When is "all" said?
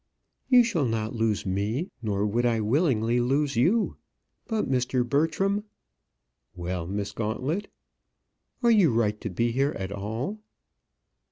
9.91-10.39